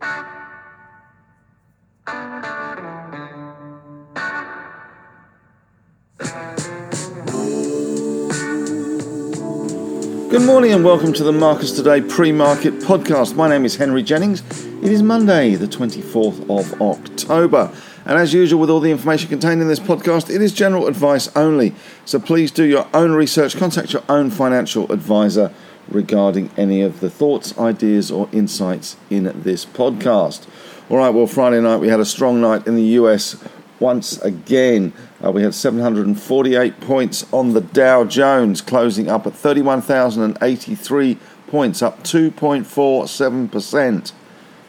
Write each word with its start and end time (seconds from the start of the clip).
Good 0.00 0.12
morning 10.46 10.72
and 10.72 10.84
welcome 10.84 11.12
to 11.12 11.22
the 11.22 11.32
Marcus 11.32 11.72
Today 11.72 12.00
pre 12.00 12.32
market 12.32 12.74
podcast. 12.78 13.36
My 13.36 13.46
name 13.46 13.66
is 13.66 13.76
Henry 13.76 14.02
Jennings. 14.02 14.40
It 14.82 14.90
is 14.90 15.02
Monday, 15.02 15.54
the 15.56 15.66
24th 15.66 16.48
of 16.48 16.80
October. 16.80 17.70
And 18.06 18.18
as 18.18 18.32
usual, 18.32 18.58
with 18.60 18.70
all 18.70 18.80
the 18.80 18.90
information 18.90 19.28
contained 19.28 19.60
in 19.60 19.68
this 19.68 19.80
podcast, 19.80 20.34
it 20.34 20.40
is 20.40 20.54
general 20.54 20.86
advice 20.86 21.28
only. 21.36 21.74
So 22.06 22.18
please 22.18 22.50
do 22.50 22.64
your 22.64 22.88
own 22.94 23.12
research, 23.12 23.58
contact 23.58 23.92
your 23.92 24.04
own 24.08 24.30
financial 24.30 24.90
advisor 24.90 25.52
regarding 25.90 26.50
any 26.56 26.82
of 26.82 27.00
the 27.00 27.10
thoughts, 27.10 27.58
ideas, 27.58 28.10
or 28.10 28.28
insights 28.32 28.96
in 29.08 29.24
this 29.42 29.66
podcast. 29.66 30.46
All 30.88 30.96
right, 30.96 31.10
well, 31.10 31.26
Friday 31.26 31.60
night 31.60 31.78
we 31.78 31.88
had 31.88 32.00
a 32.00 32.04
strong 32.04 32.40
night 32.40 32.66
in 32.66 32.76
the 32.76 32.82
US 32.82 33.36
once 33.78 34.20
again. 34.22 34.92
Uh, 35.24 35.32
we 35.32 35.42
had 35.42 35.54
748 35.54 36.80
points 36.80 37.26
on 37.32 37.52
the 37.52 37.60
Dow 37.60 38.04
Jones, 38.04 38.60
closing 38.60 39.08
up 39.08 39.26
at 39.26 39.34
31,083 39.34 41.18
points, 41.48 41.82
up 41.82 42.02
2.47%. 42.04 44.12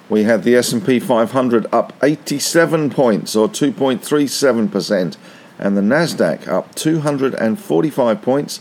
We 0.10 0.24
had 0.24 0.44
the 0.44 0.56
S&P 0.56 1.00
500 1.00 1.68
up 1.72 1.94
87 2.04 2.90
points, 2.90 3.36
or 3.36 3.48
2.37%, 3.48 5.18
and 5.60 5.78
the 5.78 5.82
Nasdaq 5.82 6.48
up 6.48 6.74
245 6.76 8.22
points, 8.22 8.60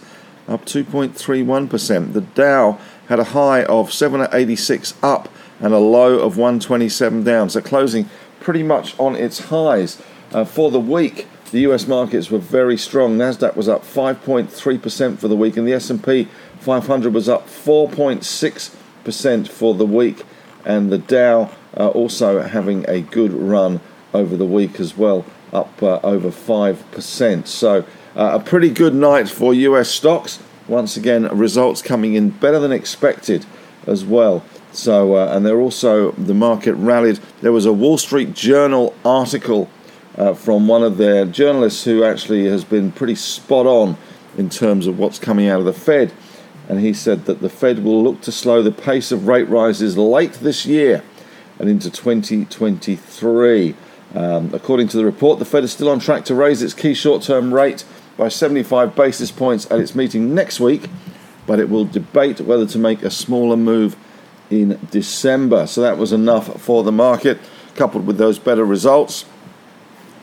up 0.51 0.67
2.31%. 0.67 2.13
The 2.13 2.21
Dow 2.21 2.79
had 3.09 3.21
a 3.21 3.25
high 3.25 3.65
of 3.65 3.93
786 3.93 4.95
up 5.03 5.29
and 5.61 5.73
a 5.73 5.79
low 5.79 6.19
of 6.19 6.37
127 6.37 7.25
down, 7.25 7.51
so 7.51 7.61
closing 7.61 8.09
pretty 8.41 8.63
much 8.63 8.99
on 8.99 9.15
its 9.15 9.47
highs. 9.47 10.01
Uh, 10.33 10.45
for 10.45 10.71
the 10.71 10.81
week, 10.81 11.27
the 11.51 11.61
U.S. 11.61 11.87
markets 11.87 12.31
were 12.31 12.39
very 12.39 12.77
strong. 12.77 13.17
Nasdaq 13.19 13.57
was 13.57 13.69
up 13.69 13.83
5.3% 13.83 15.19
for 15.19 15.29
the 15.29 15.37
week, 15.37 15.57
and 15.57 15.67
the 15.67 15.73
S&P 15.73 16.29
500 16.61 17.13
was 17.13 17.29
up 17.29 17.47
4.6% 17.47 19.49
for 19.49 19.75
the 19.75 19.87
week. 19.87 20.25
And 20.65 20.93
the 20.93 20.99
Dow 20.99 21.51
uh, 21.77 21.89
also 21.89 22.43
having 22.43 22.89
a 22.89 23.01
good 23.01 23.33
run 23.33 23.81
over 24.15 24.37
the 24.37 24.47
week 24.47 24.81
as 24.81 24.97
well, 24.97 25.25
up 25.53 25.83
uh, 25.83 26.01
over 26.03 26.31
5%. 26.31 27.47
So 27.47 27.85
uh, 28.17 28.39
a 28.41 28.41
pretty 28.41 28.71
good 28.71 28.95
night 28.95 29.29
for 29.29 29.55
U.S. 29.55 29.89
stocks. 29.89 30.39
Once 30.69 30.97
again, 30.97 31.27
results 31.37 31.83
coming 31.83 32.15
in 32.15 32.31
better 32.31 32.59
than 32.59 32.73
expected 32.73 33.45
as 33.87 34.05
well. 34.05 34.45
So, 34.73 35.17
uh, 35.17 35.35
and 35.35 35.45
they're 35.45 35.61
also 35.61 36.13
the 36.13 36.35
market 36.35 36.75
rallied. 36.75 37.19
There 37.41 37.53
was 37.53 37.67
a 37.67 37.73
Wall 37.73 37.99
Street 37.99 38.35
Journal 38.35 38.95
article 39.05 39.69
uh, 40.17 40.35
from 40.35 40.69
one 40.69 40.83
of 40.83 40.97
their 40.97 41.25
journalists 41.25 41.85
who 41.85 42.05
actually 42.05 42.47
has 42.47 42.65
been 42.65 42.93
pretty 42.93 43.15
spot 43.15 43.67
on 43.67 43.97
in 44.37 44.49
terms 44.49 44.87
of 44.87 44.99
what's 44.99 45.19
coming 45.19 45.49
out 45.49 45.61
of 45.61 45.67
the 45.67 45.73
Fed. 45.73 46.13
And 46.69 46.81
he 46.81 46.93
said 46.93 47.25
that 47.25 47.41
the 47.41 47.49
Fed 47.49 47.83
will 47.83 48.03
look 48.03 48.21
to 48.23 48.33
slow 48.33 48.63
the 48.63 48.71
pace 48.71 49.11
of 49.11 49.27
rate 49.27 49.49
rises 49.49 49.99
late 49.99 50.35
this 50.35 50.67
year 50.67 51.03
and 51.59 51.69
into 51.69 51.91
2023. 51.91 53.75
Um, 54.15 54.51
according 54.55 54.89
to 54.89 54.97
the 54.97 55.05
report, 55.05 55.39
the 55.39 55.45
Fed 55.45 55.65
is 55.65 55.73
still 55.73 55.89
on 55.89 55.99
track 55.99 56.25
to 56.27 56.35
raise 56.35 56.63
its 56.63 56.75
key 56.75 56.95
short 56.95 57.23
term 57.23 57.53
rate 57.53 57.85
by 58.21 58.29
75 58.29 58.95
basis 58.95 59.31
points 59.31 59.67
at 59.71 59.81
its 59.81 59.95
meeting 59.95 60.35
next 60.35 60.61
week, 60.61 60.91
but 61.47 61.59
it 61.59 61.71
will 61.71 61.87
debate 61.87 62.39
whether 62.39 62.67
to 62.67 62.79
make 62.79 63.03
a 63.03 63.11
smaller 63.11 63.57
move 63.57 63.97
in 64.51 64.79
December. 64.91 65.67
So 65.67 65.81
that 65.81 65.97
was 65.97 66.13
enough 66.13 66.61
for 66.61 66.83
the 66.83 66.93
market, 66.93 67.39
coupled 67.77 68.07
with 68.07 68.19
those 68.19 68.39
better 68.39 68.63
results 68.67 69.25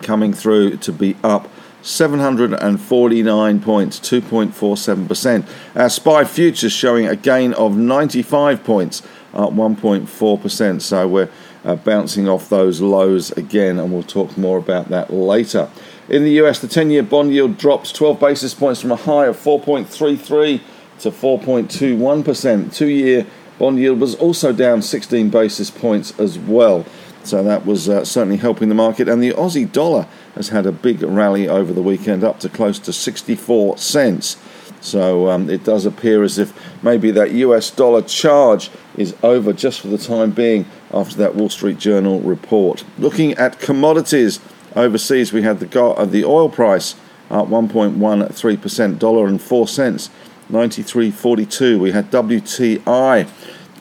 coming 0.03 0.31
through 0.31 0.77
to 0.77 0.93
be 0.93 1.17
up 1.23 1.49
749 1.81 3.61
points, 3.61 3.99
2.47%. 3.99 5.47
Our 5.75 5.89
SPI 5.89 6.25
futures 6.25 6.71
showing 6.71 7.07
a 7.07 7.15
gain 7.15 7.53
of 7.53 7.75
95 7.75 8.63
points, 8.63 9.01
up 9.33 9.53
1.4%. 9.53 10.81
So 10.83 11.07
we're 11.07 11.29
uh, 11.65 11.75
bouncing 11.77 12.29
off 12.29 12.47
those 12.47 12.79
lows 12.79 13.31
again, 13.31 13.79
and 13.79 13.91
we'll 13.91 14.03
talk 14.03 14.37
more 14.37 14.59
about 14.59 14.89
that 14.89 15.11
later. 15.11 15.67
In 16.09 16.23
the 16.23 16.31
US, 16.41 16.59
the 16.59 16.67
10 16.69 16.89
year 16.89 17.03
bond 17.03 17.33
yield 17.33 17.57
drops 17.57 17.91
12 17.91 18.19
basis 18.19 18.53
points 18.53 18.81
from 18.81 18.91
a 18.91 18.95
high 18.95 19.25
of 19.25 19.37
4.33 19.37 20.61
to 20.99 21.11
4.21%. 21.11 22.73
Two 22.73 22.87
year 22.87 23.25
bond 23.59 23.77
yield 23.77 23.99
was 23.99 24.15
also 24.15 24.53
down 24.53 24.81
16 24.81 25.29
basis 25.29 25.69
points 25.69 26.17
as 26.17 26.39
well. 26.39 26.85
So 27.23 27.43
that 27.43 27.65
was 27.65 27.89
uh, 27.89 28.05
certainly 28.05 28.37
helping 28.37 28.69
the 28.69 28.75
market. 28.75 29.09
And 29.09 29.21
the 29.21 29.31
Aussie 29.31 29.69
dollar 29.69 30.07
has 30.35 30.47
had 30.49 30.65
a 30.65 30.71
big 30.71 31.01
rally 31.01 31.49
over 31.49 31.73
the 31.73 31.81
weekend, 31.81 32.23
up 32.23 32.39
to 32.39 32.47
close 32.47 32.79
to 32.79 32.93
64 32.93 33.77
cents. 33.77 34.37
So 34.79 35.29
um, 35.29 35.49
it 35.49 35.65
does 35.65 35.85
appear 35.85 36.23
as 36.23 36.37
if 36.37 36.53
maybe 36.81 37.11
that 37.11 37.31
US 37.31 37.69
dollar 37.69 38.01
charge 38.01 38.69
is 38.95 39.13
over 39.23 39.51
just 39.51 39.81
for 39.81 39.87
the 39.89 39.97
time 39.97 40.31
being 40.31 40.65
after 40.93 41.17
that 41.17 41.35
Wall 41.35 41.49
Street 41.49 41.79
Journal 41.79 42.21
report. 42.21 42.85
Looking 42.97 43.33
at 43.33 43.59
commodities 43.59 44.39
overseas, 44.77 45.33
we 45.33 45.41
had 45.41 45.59
the, 45.59 45.81
uh, 45.81 46.05
the 46.05 46.23
oil 46.23 46.49
price 46.49 46.95
up 47.29 47.47
1.13%, 47.47 48.99
dollar 48.99 49.27
and 49.27 49.41
4 49.41 49.67
cents, 49.67 50.09
93.42. 50.49 51.79
We 51.79 51.91
had 51.91 52.09
WTI 52.09 53.27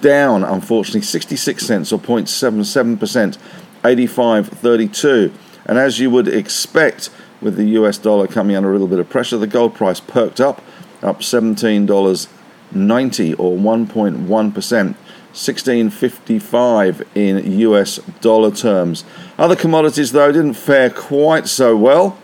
down, 0.01 0.43
unfortunately, 0.43 1.03
66 1.03 1.65
cents 1.65 1.93
or 1.93 1.99
0.77%, 1.99 3.39
85.32. 3.83 5.33
And 5.67 5.79
as 5.79 6.01
you 6.01 6.11
would 6.11 6.29
expect, 6.29 7.11
with 7.41 7.57
the 7.57 7.65
US 7.81 7.99
dollar 7.99 8.27
coming 8.27 8.57
under 8.57 8.71
a 8.71 8.73
little 8.73 8.89
bit 8.89 8.99
of 8.99 9.09
pressure, 9.09 9.37
the 9.37 9.47
gold 9.47 9.75
price 9.75 10.01
perked 10.01 10.41
up, 10.41 10.63
up 11.03 11.21
$17.90 11.21 13.35
or 13.39 13.57
1.1%. 13.57 14.95
1655 15.37 17.07
in 17.15 17.61
US 17.61 17.99
dollar 18.23 18.51
terms. 18.51 19.05
Other 19.37 19.55
commodities, 19.55 20.13
though, 20.13 20.33
didn't 20.33 20.55
fare 20.55 20.89
quite 20.89 21.47
so 21.47 21.77
well, 21.77 22.17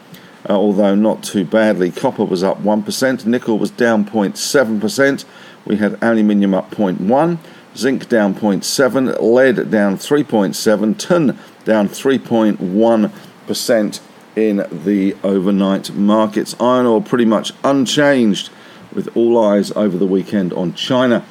uh, 0.49 0.55
although 0.55 0.95
not 0.95 1.23
too 1.23 1.45
badly. 1.45 1.91
Copper 1.91 2.25
was 2.25 2.43
up 2.43 2.63
1%, 2.63 3.27
nickel 3.27 3.59
was 3.59 3.71
down 3.71 4.07
0.7%, 4.07 5.27
we 5.67 5.77
had 5.77 6.03
aluminium 6.03 6.55
up 6.55 6.71
0.1, 6.71 7.37
zinc 7.77 8.09
down 8.09 8.35
0.7, 8.35 9.21
lead 9.21 9.71
down 9.71 9.99
3.7, 9.99 10.99
tin 10.99 11.39
down 11.67 11.91
3.1% 11.91 14.01
in 14.37 14.67
the 14.85 15.15
overnight 15.23 15.95
markets. 15.95 16.57
Iron 16.59 16.87
ore 16.87 17.03
pretty 17.03 17.27
much 17.27 17.53
unchanged, 17.63 18.49
with 18.95 19.15
all 19.15 19.39
eyes 19.39 19.71
over 19.73 19.99
the 19.99 20.07
weekend 20.07 20.55
on 20.55 20.73
China 20.75 21.23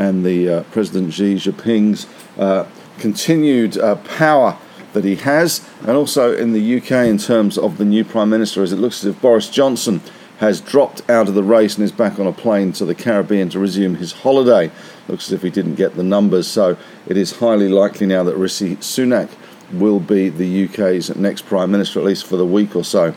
and 0.00 0.24
the 0.24 0.48
uh, 0.48 0.62
President 0.72 1.12
Xi 1.12 1.34
Jinping's 1.34 2.06
uh, 2.38 2.66
continued 2.98 3.76
uh, 3.76 3.96
power 3.96 4.56
that 4.94 5.04
he 5.04 5.14
has, 5.16 5.64
and 5.80 5.90
also 5.90 6.34
in 6.34 6.52
the 6.52 6.78
UK 6.78 7.06
in 7.06 7.18
terms 7.18 7.58
of 7.58 7.76
the 7.76 7.84
new 7.84 8.02
Prime 8.02 8.30
Minister, 8.30 8.62
as 8.62 8.72
it 8.72 8.76
looks 8.76 9.04
as 9.04 9.14
if 9.14 9.20
Boris 9.20 9.50
Johnson 9.50 10.00
has 10.38 10.62
dropped 10.62 11.08
out 11.10 11.28
of 11.28 11.34
the 11.34 11.42
race 11.42 11.76
and 11.76 11.84
is 11.84 11.92
back 11.92 12.18
on 12.18 12.26
a 12.26 12.32
plane 12.32 12.72
to 12.72 12.86
the 12.86 12.94
Caribbean 12.94 13.50
to 13.50 13.58
resume 13.58 13.96
his 13.96 14.10
holiday. 14.12 14.70
Looks 15.06 15.28
as 15.28 15.34
if 15.34 15.42
he 15.42 15.50
didn't 15.50 15.74
get 15.74 15.96
the 15.96 16.02
numbers, 16.02 16.48
so 16.48 16.78
it 17.06 17.18
is 17.18 17.36
highly 17.36 17.68
likely 17.68 18.06
now 18.06 18.24
that 18.24 18.36
Rishi 18.36 18.76
Sunak 18.76 19.28
will 19.70 20.00
be 20.00 20.30
the 20.30 20.64
UK's 20.64 21.14
next 21.14 21.42
Prime 21.42 21.70
Minister, 21.70 22.00
at 22.00 22.06
least 22.06 22.26
for 22.26 22.38
the 22.38 22.46
week 22.46 22.74
or 22.74 22.84
so. 22.84 23.14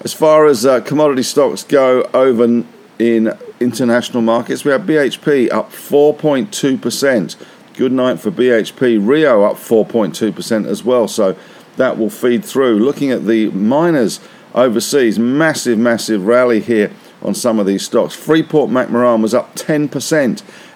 As 0.00 0.14
far 0.14 0.46
as 0.46 0.64
uh, 0.64 0.80
commodity 0.80 1.24
stocks 1.24 1.62
go 1.62 2.08
over 2.14 2.64
in 2.98 3.38
international 3.60 4.22
markets, 4.22 4.64
we 4.64 4.72
have 4.72 4.82
BHP 4.82 5.50
up 5.52 5.70
4.2%. 5.72 7.36
Good 7.74 7.92
night 7.92 8.18
for 8.18 8.30
BHP. 8.30 9.06
Rio 9.06 9.42
up 9.44 9.56
4.2% 9.56 10.66
as 10.66 10.82
well, 10.82 11.06
so 11.08 11.36
that 11.76 11.96
will 11.98 12.10
feed 12.10 12.44
through. 12.44 12.78
Looking 12.78 13.10
at 13.10 13.26
the 13.26 13.50
miners, 13.50 14.20
overseas. 14.54 15.18
Massive, 15.18 15.78
massive 15.78 16.26
rally 16.26 16.60
here 16.60 16.90
on 17.22 17.34
some 17.34 17.58
of 17.58 17.66
these 17.66 17.84
stocks. 17.84 18.14
Freeport 18.14 18.70
McMoran 18.70 19.22
was 19.22 19.34
up 19.34 19.54
10%, 19.56 19.88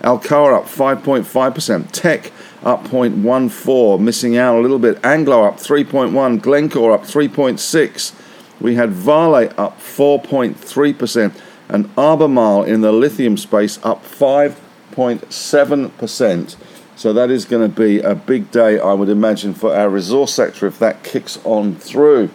Alcoa 0.00 0.58
up 0.58 0.64
5.5%, 0.64 1.90
Teck 1.92 2.32
up 2.62 2.84
0.14, 2.84 4.00
missing 4.00 4.36
out 4.36 4.58
a 4.58 4.60
little 4.60 4.78
bit. 4.78 4.98
Anglo 5.04 5.44
up 5.44 5.56
3.1, 5.56 6.40
Glencore 6.40 6.92
up 6.92 7.02
3.6. 7.02 8.12
We 8.60 8.74
had 8.74 8.90
Vale 8.90 9.52
up 9.56 9.78
4.3%, 9.80 11.32
and 11.72 11.90
Albemarle 11.96 12.64
in 12.64 12.82
the 12.82 12.92
lithium 12.92 13.38
space 13.38 13.78
up 13.82 14.04
5.7%. 14.04 16.56
So 16.94 17.14
that 17.14 17.30
is 17.30 17.46
going 17.46 17.68
to 17.68 17.74
be 17.74 17.98
a 18.00 18.14
big 18.14 18.50
day, 18.50 18.78
I 18.78 18.92
would 18.92 19.08
imagine, 19.08 19.54
for 19.54 19.74
our 19.74 19.88
resource 19.88 20.34
sector 20.34 20.66
if 20.66 20.78
that 20.78 21.02
kicks 21.02 21.38
on 21.44 21.74
through. 21.74 22.28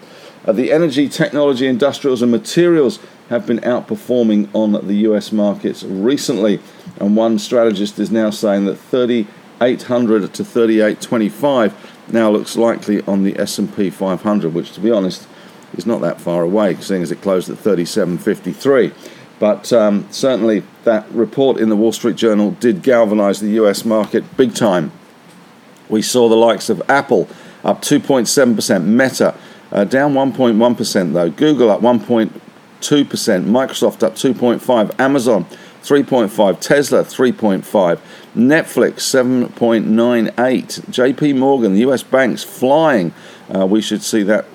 Uh, 0.46 0.54
the 0.54 0.72
energy, 0.72 1.08
technology, 1.08 1.68
industrials, 1.68 2.24
and 2.24 2.32
materials 2.32 2.98
have 3.30 3.46
been 3.46 3.60
outperforming 3.60 4.50
on 4.54 4.72
the 4.88 4.96
US 4.96 5.32
markets 5.32 5.84
recently. 5.84 6.60
And 7.00 7.16
one 7.16 7.38
strategist 7.38 8.00
is 8.00 8.10
now 8.10 8.32
saying 8.32 8.66
that 8.66 8.78
30 8.78 9.28
800 9.62 10.34
to 10.34 10.44
38.25 10.44 11.74
now 12.12 12.30
looks 12.30 12.56
likely 12.56 13.02
on 13.04 13.24
the 13.24 13.38
S&P 13.40 13.90
500, 13.90 14.54
which 14.54 14.72
to 14.74 14.80
be 14.80 14.92
honest 14.92 15.28
is 15.76 15.86
not 15.86 16.02
that 16.02 16.22
far 16.22 16.44
away, 16.44 16.76
seeing 16.76 17.02
as 17.02 17.12
it 17.12 17.22
closed 17.22 17.50
at 17.50 17.58
37.53. 17.58 18.94
But 19.40 19.72
um, 19.72 20.08
certainly 20.12 20.64
that 20.84 21.10
report 21.12 21.58
in 21.58 21.70
the 21.70 21.76
Wall 21.76 21.92
Street 21.92 22.16
Journal 22.16 22.52
did 22.52 22.82
galvanize 22.82 23.40
the 23.40 23.52
US 23.62 23.86
market 23.86 24.36
big 24.36 24.56
time. 24.56 24.92
We 25.90 26.02
saw 26.02 26.28
the 26.28 26.36
likes 26.36 26.70
of 26.70 26.82
Apple 26.90 27.28
up 27.64 27.82
2.7%, 27.82 28.86
Meta 28.86 29.36
uh, 29.72 29.84
down 29.84 30.14
1.1% 30.14 31.14
though, 31.14 31.30
Google 31.30 31.70
up 31.70 31.82
1.2%, 31.82 32.32
Microsoft 32.80 34.04
up 34.04 34.16
2.5%, 34.16 35.00
Amazon 35.00 35.46
3.5%, 35.84 36.60
Tesla 36.60 37.04
3.5%, 37.04 38.00
Netflix 38.36 38.94
7.98, 39.56 40.34
JP 40.36 41.38
Morgan, 41.38 41.74
the 41.74 41.82
US 41.82 42.04
banks 42.04 42.44
flying. 42.44 43.14
Uh, 43.54 43.66
we 43.66 43.82
should 43.82 44.02
see 44.02 44.24
that 44.24 44.46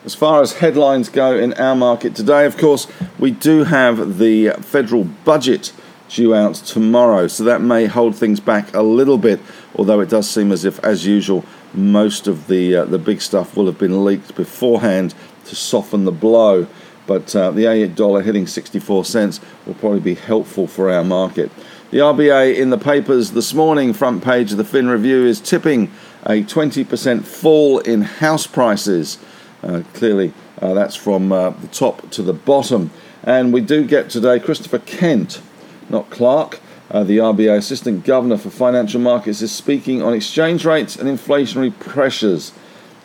As 0.05 0.15
far 0.15 0.43
as 0.43 0.53
headlines 0.55 1.09
go 1.09 1.37
in 1.37 1.53
our 1.55 1.77
market 1.77 2.15
today, 2.15 2.45
of 2.45 2.59
course, 2.59 2.87
we 3.19 3.31
do 3.31 3.65
have 3.65 4.19
the 4.19 4.51
federal 4.61 5.05
budget 5.05 5.73
due 6.13 6.35
out 6.35 6.55
tomorrow, 6.55 7.27
so 7.27 7.45
that 7.45 7.61
may 7.61 7.87
hold 7.87 8.15
things 8.15 8.41
back 8.41 8.75
a 8.75 8.83
little 8.83 9.19
bit, 9.19 9.41
although 9.77 10.01
it 10.01 10.09
does 10.09 10.29
seem 10.29 10.53
as 10.53 10.65
if, 10.65 10.79
as 10.85 11.07
usual, 11.07 11.45
most 11.75 12.27
of 12.27 12.47
the, 12.49 12.77
uh, 12.77 12.85
the 12.85 12.99
big 12.99 13.21
stuff 13.21 13.57
will 13.57 13.67
have 13.67 13.79
been 13.79 14.05
leaked 14.05 14.35
beforehand 14.35 15.15
to 15.47 15.57
soften 15.57 16.05
the 16.05 16.13
blow. 16.13 16.67
But 17.07 17.35
uh, 17.35 17.51
the 17.51 17.65
$8 17.65 18.25
hitting 18.25 18.47
64 18.47 19.05
cents 19.05 19.41
will 19.67 19.75
probably 19.75 20.01
be 20.01 20.15
helpful 20.15 20.67
for 20.67 20.91
our 20.91 21.03
market. 21.03 21.51
The 21.91 21.99
RBA 21.99 22.57
in 22.57 22.71
the 22.71 22.79
papers 22.79 23.33
this 23.33 23.53
morning, 23.53 23.93
front 23.93 24.23
page 24.23 24.53
of 24.53 24.59
the 24.59 24.65
Fin 24.65 24.89
Review, 24.89 25.27
is 25.27 25.41
tipping 25.41 25.91
a 26.25 26.43
20% 26.43 27.25
fall 27.25 27.81
in 27.81 28.03
house 28.03 28.47
prices. 28.47 29.19
Uh, 29.63 29.83
clearly, 29.95 30.33
uh, 30.61 30.75
that's 30.75 30.95
from 30.95 31.33
uh, 31.33 31.51
the 31.51 31.67
top 31.69 32.09
to 32.11 32.23
the 32.23 32.33
bottom. 32.33 32.91
And 33.25 33.53
we 33.53 33.61
do 33.61 33.85
get 33.85 34.09
today 34.09 34.39
Christopher 34.41 34.79
Kent, 34.79 35.43
not 35.91 36.11
Clark, 36.11 36.61
uh, 36.91 37.05
the 37.05 37.19
RBA 37.19 37.57
Assistant 37.57 38.05
Governor 38.05 38.37
for 38.37 38.51
Financial 38.51 39.01
Markets, 39.01 39.43
is 39.43 39.53
speaking 39.53 40.03
on 40.03 40.13
exchange 40.13 40.65
rates 40.65 40.97
and 40.97 41.09
inflationary 41.09 41.79
pressures 41.79 42.53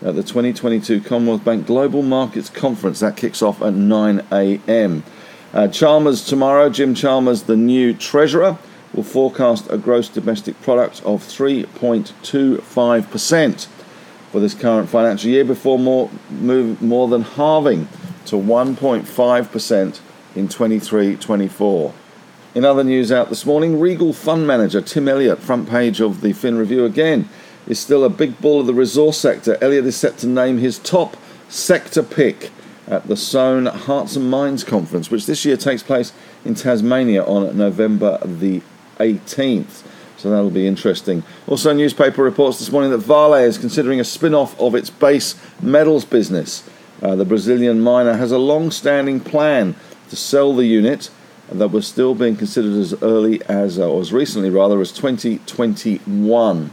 at 0.01 0.15
the 0.15 0.24
2022 0.24 1.01
Commonwealth 1.01 1.44
Bank 1.44 1.65
Global 1.65 2.01
Markets 2.01 2.50
Conference. 2.50 3.00
That 3.00 3.18
kicks 3.18 3.41
off 3.41 3.62
at 3.62 3.74
9 3.74 4.25
a.m. 4.31 5.03
Uh, 5.53 5.68
Chalmers 5.68 6.25
tomorrow, 6.25 6.69
Jim 6.69 6.94
Chalmers, 6.94 7.44
the 7.44 7.56
new 7.56 7.94
Treasurer 7.94 8.57
will 8.94 9.03
forecast 9.03 9.68
a 9.69 9.77
gross 9.77 10.09
domestic 10.09 10.62
product 10.62 11.01
of 11.03 11.23
3.25% 11.23 13.68
for 14.31 14.39
this 14.41 14.53
current 14.53 14.89
financial 14.89 15.30
year 15.30 15.45
before 15.45 15.80
more, 15.80 16.09
move, 16.30 16.81
more 16.81 17.07
than 17.07 17.21
halving 17.21 17.88
to 18.25 18.35
1.5% 18.35 20.00
in 20.35 20.50
23 20.50 21.15
24. 21.15 21.94
In 22.57 22.65
other 22.65 22.83
news 22.83 23.12
out 23.12 23.30
this 23.30 23.45
morning, 23.45 23.80
Regal 23.80 24.13
Fund 24.13 24.48
Manager 24.48 24.81
Tim 24.81 25.07
Elliott, 25.07 25.38
front 25.38 25.69
page 25.69 26.01
of 26.01 26.21
the 26.21 26.33
Fin 26.33 26.57
Review 26.57 26.86
again, 26.86 27.30
is 27.68 27.77
still 27.77 28.04
a 28.04 28.09
big 28.09 28.42
bull 28.42 28.59
of 28.59 28.65
the 28.65 28.74
resource 28.74 29.19
sector. 29.19 29.59
Elliott 29.62 29.86
is 29.86 29.95
set 29.95 30.18
to 30.18 30.27
name 30.27 30.57
his 30.57 30.80
top 30.80 31.18
sector 31.50 32.01
pick 32.01 32.50
at 32.88 33.06
the 33.06 33.15
Sohn 33.15 33.68
Hearts 33.68 34.15
and 34.15 34.31
Minds 34.31 34.63
Conference, 34.63 35.12
which 35.12 35.27
this 35.27 35.45
year 35.45 35.56
takes 35.56 35.83
place 35.83 36.13
in 36.44 36.56
Tasmania 36.56 37.24
on 37.25 37.56
November 37.56 38.18
the 38.25 38.63
18th. 38.98 39.83
So 40.18 40.31
that'll 40.31 40.50
be 40.50 40.65
interesting. 40.65 41.21
Also, 41.45 41.71
newspaper 41.74 42.24
reports 42.24 42.57
this 42.57 42.71
morning 42.71 42.89
that 42.89 42.98
Vale 42.98 43.36
is 43.36 43.59
considering 43.59 44.00
a 44.00 44.04
spin 44.04 44.33
off 44.33 44.59
of 44.59 44.74
its 44.74 44.89
base 44.89 45.36
metals 45.62 46.06
business. 46.06 46.68
Uh, 47.04 47.15
the 47.15 47.24
Brazilian 47.24 47.81
miner 47.81 48.13
has 48.13 48.31
a 48.31 48.39
long 48.39 48.71
standing 48.71 49.19
plan 49.19 49.75
to 50.09 50.15
sell 50.15 50.56
the 50.56 50.65
unit 50.65 51.12
that 51.51 51.69
was 51.69 51.88
still 51.88 52.13
being 52.13 52.35
considered 52.35 52.73
as 52.73 52.94
early 53.01 53.41
as, 53.45 53.79
uh, 53.79 53.89
or 53.89 54.01
as 54.01 54.11
recently 54.11 54.49
rather, 54.49 54.79
as 54.81 54.91
2021. 54.91 56.71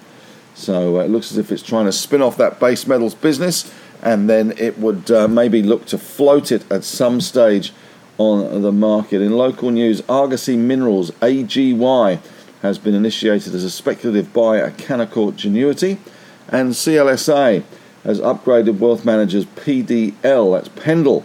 So 0.55 0.99
uh, 0.99 1.05
it 1.05 1.11
looks 1.11 1.31
as 1.31 1.39
if 1.39 1.51
it's 1.53 1.63
trying 1.63 1.87
to 1.87 1.93
spin 1.93 2.23
off 2.23 2.37
that 2.37 2.61
base 2.61 2.87
metals 2.87 3.15
business 3.15 3.73
and 4.03 4.29
then 4.29 4.53
it 4.59 4.79
would 4.79 5.11
uh, 5.11 5.27
maybe 5.27 5.63
look 5.63 5.87
to 5.87 5.99
float 5.99 6.53
it 6.53 6.71
at 6.71 6.85
some 6.85 7.21
stage 7.21 7.73
on 8.19 8.63
the 8.63 8.71
market. 8.71 9.21
In 9.21 9.33
local 9.33 9.71
news, 9.71 10.03
Argosy 10.09 10.57
Minerals 10.57 11.11
AGY 11.23 12.21
has 12.63 12.79
been 12.79 12.95
initiated 12.95 13.55
as 13.55 13.65
a 13.65 13.71
speculative 13.71 14.33
buy 14.33 14.59
at 14.59 14.77
Canaccord 14.77 15.33
Genuity, 15.33 15.99
and 16.49 16.71
CLSA 16.71 17.65
has 18.05 18.21
upgraded 18.21 18.79
wealth 18.79 19.05
managers 19.05 19.47
PDL, 19.47 20.55
that's 20.55 20.69
Pendal, 20.69 21.25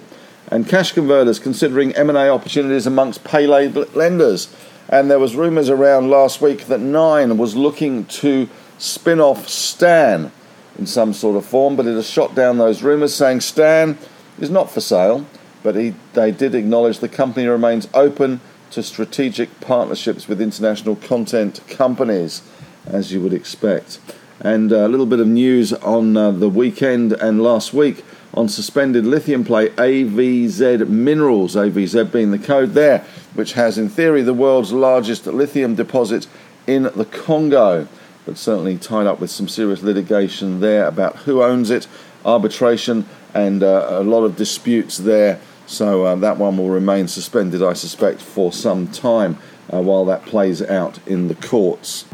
and 0.49 0.67
cash 0.67 0.91
converters 0.91 1.39
considering 1.39 1.93
M&A 1.95 2.29
opportunities 2.29 2.87
amongst 2.87 3.23
pay 3.23 3.47
lenders. 3.47 4.53
And 4.89 5.09
there 5.09 5.19
was 5.19 5.35
rumours 5.35 5.69
around 5.69 6.09
last 6.09 6.41
week 6.41 6.65
that 6.65 6.79
Nine 6.79 7.37
was 7.37 7.56
looking 7.56 8.06
to 8.06 8.49
spin 8.77 9.19
off 9.19 9.47
Stan 9.47 10.31
in 10.77 10.87
some 10.87 11.13
sort 11.13 11.35
of 11.35 11.45
form, 11.45 11.75
but 11.75 11.85
it 11.85 11.94
has 11.94 12.09
shot 12.09 12.33
down 12.33 12.57
those 12.57 12.81
rumours 12.81 13.13
saying 13.13 13.41
Stan 13.41 13.97
is 14.39 14.49
not 14.49 14.71
for 14.71 14.81
sale 14.81 15.25
but 15.63 15.75
he, 15.75 15.94
they 16.13 16.31
did 16.31 16.56
acknowledge 16.56 16.99
the 16.99 17.09
company 17.09 17.47
remains 17.47 17.87
open 17.94 18.41
to 18.71 18.83
strategic 18.83 19.59
partnerships 19.59 20.27
with 20.27 20.41
international 20.41 20.95
content 20.95 21.59
companies, 21.68 22.41
as 22.85 23.11
you 23.11 23.21
would 23.21 23.33
expect. 23.33 23.99
And 24.41 24.71
a 24.71 24.87
little 24.87 25.05
bit 25.05 25.19
of 25.19 25.27
news 25.27 25.73
on 25.73 26.15
uh, 26.15 26.31
the 26.31 26.49
weekend 26.49 27.13
and 27.13 27.43
last 27.43 27.73
week 27.73 28.05
on 28.33 28.47
suspended 28.47 29.05
lithium 29.05 29.43
play 29.43 29.69
AVZ 29.69 30.87
Minerals, 30.87 31.55
AVZ 31.55 32.11
being 32.11 32.31
the 32.31 32.39
code 32.39 32.73
there, 32.73 33.05
which 33.33 33.53
has 33.53 33.77
in 33.77 33.89
theory 33.89 34.21
the 34.21 34.33
world's 34.33 34.71
largest 34.71 35.25
lithium 35.25 35.75
deposit 35.75 36.27
in 36.67 36.83
the 36.83 37.05
Congo, 37.05 37.87
but 38.25 38.37
certainly 38.37 38.77
tied 38.77 39.07
up 39.07 39.19
with 39.19 39.31
some 39.31 39.47
serious 39.47 39.81
litigation 39.81 40.59
there 40.59 40.85
about 40.85 41.15
who 41.17 41.43
owns 41.43 41.69
it, 41.69 41.87
arbitration, 42.25 43.05
and 43.33 43.63
uh, 43.63 43.87
a 43.89 44.03
lot 44.03 44.23
of 44.23 44.35
disputes 44.35 44.97
there 44.97 45.39
so 45.69 46.03
uh, 46.03 46.15
that 46.15 46.37
one 46.37 46.57
will 46.57 46.69
remain 46.69 47.07
suspended, 47.07 47.61
I 47.61 47.73
suspect, 47.73 48.21
for 48.21 48.51
some 48.51 48.87
time 48.87 49.37
uh, 49.71 49.79
while 49.81 50.03
that 50.05 50.25
plays 50.25 50.63
out 50.63 50.99
in 51.07 51.27
the 51.27 51.35
courts. 51.35 52.05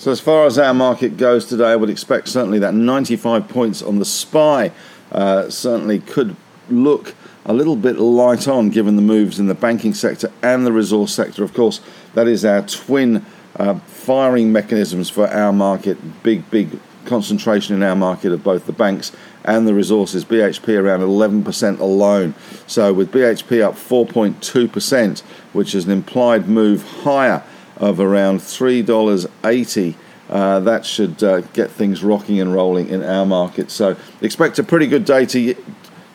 So 0.00 0.10
as 0.10 0.18
far 0.18 0.46
as 0.46 0.58
our 0.58 0.72
market 0.72 1.18
goes 1.18 1.44
today, 1.44 1.72
I 1.72 1.76
would 1.76 1.90
expect 1.90 2.30
certainly 2.30 2.58
that 2.60 2.72
95 2.72 3.46
points 3.50 3.82
on 3.82 3.98
the 3.98 4.06
SPI 4.06 4.72
uh, 5.12 5.50
certainly 5.50 5.98
could 5.98 6.36
look 6.70 7.14
a 7.44 7.52
little 7.52 7.76
bit 7.76 7.98
light 7.98 8.48
on 8.48 8.70
given 8.70 8.96
the 8.96 9.02
moves 9.02 9.38
in 9.38 9.46
the 9.46 9.54
banking 9.54 9.92
sector 9.92 10.32
and 10.40 10.64
the 10.64 10.72
resource 10.72 11.12
sector. 11.12 11.44
Of 11.44 11.52
course, 11.52 11.82
that 12.14 12.26
is 12.26 12.46
our 12.46 12.62
twin 12.62 13.26
uh, 13.56 13.74
firing 13.80 14.50
mechanisms 14.50 15.10
for 15.10 15.28
our 15.28 15.52
market. 15.52 16.22
Big, 16.22 16.50
big 16.50 16.80
concentration 17.04 17.76
in 17.76 17.82
our 17.82 17.94
market 17.94 18.32
of 18.32 18.42
both 18.42 18.64
the 18.64 18.72
banks 18.72 19.12
and 19.44 19.68
the 19.68 19.74
resources. 19.74 20.24
BHP 20.24 20.82
around 20.82 21.00
11% 21.00 21.78
alone. 21.78 22.34
So 22.66 22.94
with 22.94 23.12
BHP 23.12 23.62
up 23.62 23.74
4.2%, 23.74 25.20
which 25.52 25.74
is 25.74 25.84
an 25.84 25.90
implied 25.90 26.48
move 26.48 26.84
higher 27.02 27.42
of 27.80 27.98
around 27.98 28.38
$3.80. 28.40 29.29
Uh, 29.42 30.60
that 30.60 30.86
should 30.86 31.22
uh, 31.24 31.40
get 31.52 31.70
things 31.70 32.04
rocking 32.04 32.40
and 32.40 32.54
rolling 32.54 32.88
in 32.88 33.02
our 33.02 33.26
market. 33.26 33.68
So 33.68 33.96
expect 34.22 34.60
a 34.60 34.62
pretty 34.62 34.86
good 34.86 35.04
day 35.04 35.26
to, 35.26 35.56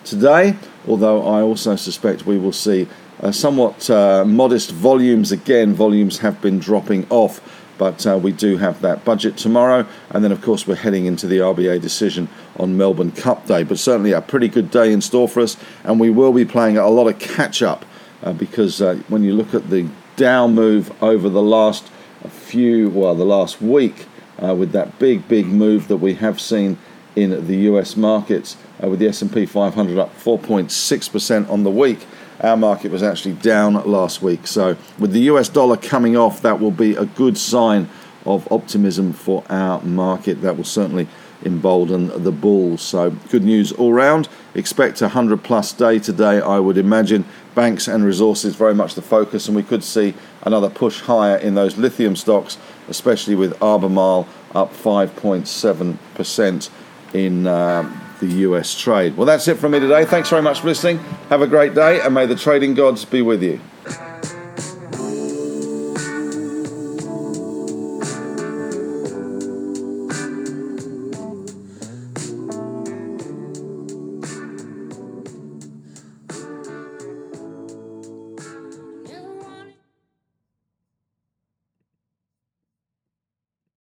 today, 0.06 0.56
although 0.88 1.28
I 1.28 1.42
also 1.42 1.76
suspect 1.76 2.26
we 2.26 2.38
will 2.38 2.54
see 2.54 2.88
uh, 3.22 3.32
somewhat 3.34 3.90
uh, 3.90 4.24
modest 4.24 4.72
volumes 4.72 5.34
again. 5.34 5.74
Volumes 5.74 6.20
have 6.20 6.42
been 6.42 6.60
dropping 6.60 7.06
off, 7.10 7.42
but 7.78 8.08
uh, 8.08 8.18
we 8.18 8.32
do 8.32 8.56
have 8.56 8.82
that 8.82 9.04
budget 9.04 9.36
tomorrow, 9.36 9.86
and 10.12 10.24
then 10.24 10.32
of 10.32 10.42
course 10.42 10.66
we're 10.66 10.76
heading 10.76 11.06
into 11.08 11.28
the 11.28 11.40
RBA 11.40 11.82
decision 11.82 12.30
on 12.58 12.78
Melbourne 12.78 13.12
Cup 13.12 13.46
Day. 13.48 13.64
But 13.64 13.80
certainly 13.80 14.14
a 14.14 14.22
pretty 14.22 14.48
good 14.48 14.72
day 14.72 14.94
in 14.94 15.02
store 15.02 15.28
for 15.28 15.42
us, 15.42 15.58
and 15.84 16.00
we 16.00 16.10
will 16.10 16.32
be 16.32 16.46
playing 16.46 16.78
a 16.78 16.88
lot 16.88 17.08
of 17.08 17.20
catch 17.20 17.62
up 17.62 17.84
uh, 18.24 18.32
because 18.32 18.80
when 19.10 19.24
you 19.24 19.34
look 19.34 19.54
at 19.54 19.70
the 19.70 19.90
down 20.16 20.56
move 20.56 20.92
over 21.04 21.28
the 21.28 21.42
last 21.42 21.92
few, 22.30 22.90
well, 22.90 23.16
the 23.16 23.26
last 23.26 23.62
week, 23.62 24.08
uh, 24.42 24.54
with 24.54 24.72
that 24.72 25.00
big, 25.00 25.28
big 25.28 25.46
move 25.46 25.88
that 25.88 25.98
we 25.98 26.16
have 26.16 26.40
seen 26.42 26.78
in 27.16 27.48
the 27.48 27.56
US 27.70 27.96
markets, 27.96 28.58
with 28.82 29.00
the 29.00 29.08
S&P 29.08 29.46
500 29.46 29.98
up 29.98 30.18
4.6% 30.20 31.50
on 31.50 31.64
the 31.64 31.72
week 31.72 32.06
our 32.42 32.58
market 32.58 32.92
was 32.92 33.04
actually 33.04 33.34
down 33.36 33.74
last 33.90 34.22
week. 34.22 34.48
So, 34.48 34.78
with 35.00 35.12
the 35.12 35.22
US 35.22 35.50
dollar 35.50 35.78
coming 35.78 36.18
off, 36.18 36.42
that 36.42 36.60
will 36.60 36.72
be 36.72 36.96
a 36.96 37.06
good 37.06 37.38
sign 37.38 37.90
of 38.26 38.52
optimism 38.52 39.14
for 39.14 39.44
our 39.50 39.82
market. 39.82 40.42
That 40.42 40.58
will 40.58 40.64
certainly 40.64 41.08
embolden 41.46 42.24
the 42.24 42.32
bulls. 42.32 42.82
So, 42.82 43.12
good 43.30 43.44
news 43.44 43.72
all 43.72 43.94
round. 43.94 44.28
Expect 44.56 45.02
a 45.02 45.06
100 45.06 45.44
plus 45.44 45.72
day 45.72 46.00
today, 46.00 46.42
I 46.42 46.60
would 46.60 46.78
imagine. 46.78 47.26
Banks 47.54 47.88
and 47.88 48.04
resources 48.04 48.56
very 48.56 48.74
much 48.74 48.96
the 48.96 49.02
focus, 49.02 49.48
and 49.48 49.56
we 49.56 49.64
could 49.64 49.84
see 49.84 50.14
another 50.42 50.70
push 50.70 51.02
higher 51.02 51.38
in 51.38 51.56
those 51.56 51.78
lithium 51.78 52.16
stocks, 52.16 52.58
especially 52.90 53.36
with 53.36 53.62
Albemarle 53.62 54.28
up 54.54 54.74
5.7% 54.74 56.70
in. 57.14 57.48
Um, 57.48 58.02
the 58.20 58.28
US 58.28 58.80
trade. 58.80 59.18
Well, 59.18 59.26
that's 59.26 59.48
it 59.50 59.58
from 59.58 59.74
me 59.74 59.80
today. 59.82 60.06
Thanks 60.06 60.30
very 60.30 60.42
much 60.42 60.62
for 60.62 60.68
listening. 60.68 61.00
Have 61.30 61.42
a 61.42 61.48
great 61.48 61.76
day, 61.76 62.00
and 62.00 62.14
may 62.14 62.26
the 62.26 62.36
trading 62.36 62.74
gods 62.74 63.04
be 63.04 63.22
with 63.22 63.44
you. 63.44 63.60